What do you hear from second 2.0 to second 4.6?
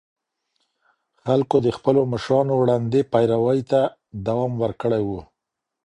مشرانو ړندې پيروي ته دوام